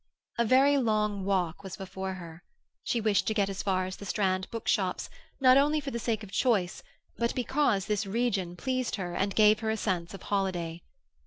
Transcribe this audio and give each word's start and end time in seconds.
A 0.39 0.45
very 0.45 0.79
long 0.79 1.25
walk 1.25 1.61
was 1.61 1.77
before 1.77 2.15
her. 2.15 2.43
She 2.83 2.99
wished 2.99 3.27
to 3.27 3.35
get 3.35 3.49
as 3.49 3.61
far 3.61 3.85
as 3.85 3.97
the 3.97 4.05
Strand 4.07 4.49
bookshops, 4.49 5.11
not 5.39 5.57
only 5.57 5.79
for 5.79 5.91
the 5.91 5.99
sake 5.99 6.23
of 6.23 6.31
choice, 6.31 6.81
but 7.19 7.35
because 7.35 7.85
this 7.85 8.07
region 8.07 8.55
pleased 8.55 8.95
her 8.95 9.13
and 9.13 9.35
gave 9.35 9.59
her 9.59 9.69
a 9.69 9.77
sense 9.77 10.15
of 10.15 10.23
holiday. 10.23 10.81